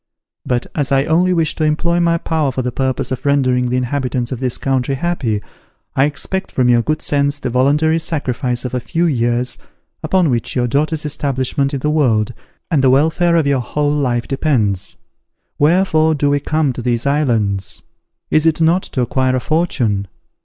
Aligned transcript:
But 0.47 0.65
as 0.73 0.91
I 0.91 1.03
only 1.05 1.31
wish 1.31 1.53
to 1.57 1.63
employ 1.63 1.99
my 1.99 2.17
power 2.17 2.51
for 2.51 2.63
the 2.63 2.71
purpose 2.71 3.11
of 3.11 3.23
rendering 3.23 3.67
the 3.67 3.77
inhabitants 3.77 4.31
of 4.31 4.39
this 4.39 4.57
country 4.57 4.95
happy, 4.95 5.43
I 5.95 6.05
expect 6.05 6.51
from 6.51 6.69
your 6.69 6.81
good 6.81 7.03
sense 7.03 7.37
the 7.37 7.51
voluntary 7.51 7.99
sacrifice 7.99 8.65
of 8.65 8.73
a 8.73 8.79
few 8.79 9.05
years, 9.05 9.59
upon 10.01 10.31
which 10.31 10.55
your 10.55 10.65
daughter's 10.65 11.05
establishment 11.05 11.71
in 11.75 11.81
the 11.81 11.91
world, 11.91 12.33
and 12.71 12.83
the 12.83 12.89
welfare 12.89 13.35
of 13.35 13.45
your 13.45 13.59
whole 13.59 13.93
life 13.93 14.27
depends. 14.27 14.95
Wherefore 15.59 16.15
do 16.15 16.31
we 16.31 16.39
come 16.39 16.73
to 16.73 16.81
these 16.81 17.05
islands? 17.05 17.83
Is 18.31 18.47
it 18.47 18.59
not 18.59 18.81
to 18.81 19.01
acquire 19.01 19.35
a 19.35 19.39
fortune? 19.39 20.07